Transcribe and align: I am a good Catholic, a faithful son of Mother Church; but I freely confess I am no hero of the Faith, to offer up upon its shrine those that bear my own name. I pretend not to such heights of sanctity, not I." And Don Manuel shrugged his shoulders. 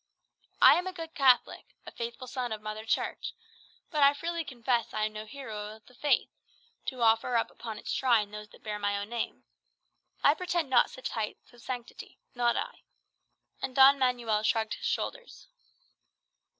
I 0.63 0.79
am 0.79 0.87
a 0.87 0.93
good 0.93 1.13
Catholic, 1.13 1.75
a 1.85 1.91
faithful 1.91 2.25
son 2.25 2.51
of 2.51 2.59
Mother 2.59 2.85
Church; 2.85 3.35
but 3.91 4.01
I 4.01 4.15
freely 4.15 4.43
confess 4.43 4.95
I 4.95 5.05
am 5.05 5.13
no 5.13 5.27
hero 5.27 5.75
of 5.75 5.85
the 5.85 5.93
Faith, 5.93 6.31
to 6.87 7.03
offer 7.03 7.35
up 7.35 7.51
upon 7.51 7.77
its 7.77 7.91
shrine 7.91 8.31
those 8.31 8.47
that 8.49 8.63
bear 8.63 8.79
my 8.79 8.97
own 8.97 9.09
name. 9.09 9.43
I 10.23 10.33
pretend 10.33 10.71
not 10.71 10.87
to 10.87 10.93
such 10.93 11.09
heights 11.09 11.53
of 11.53 11.61
sanctity, 11.61 12.17
not 12.33 12.57
I." 12.57 12.81
And 13.61 13.75
Don 13.75 13.99
Manuel 13.99 14.41
shrugged 14.41 14.73
his 14.73 14.87
shoulders. 14.87 15.49